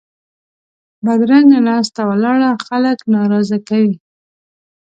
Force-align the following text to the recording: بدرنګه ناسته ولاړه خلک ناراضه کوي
بدرنګه 1.05 1.59
ناسته 1.67 2.01
ولاړه 2.09 2.49
خلک 2.67 2.99
ناراضه 3.13 3.57
کوي 3.67 3.93